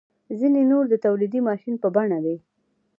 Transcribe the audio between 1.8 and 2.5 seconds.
په بڼه وي.